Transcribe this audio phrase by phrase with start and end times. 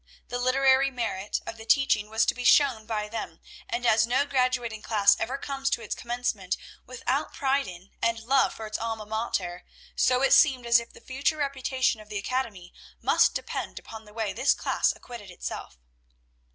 [0.29, 4.25] The literary merit of the teaching was to be shown by them; and as no
[4.25, 9.05] graduating class ever comes to its commencement without pride in, and love for its alma
[9.05, 9.63] mater,
[9.95, 14.11] so it seemed as if the future reputation of the academy must depend upon the
[14.13, 15.77] way this class acquitted itself.